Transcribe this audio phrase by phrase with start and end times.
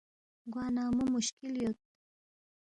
[0.53, 1.77] گوانہ مو مُشکل یود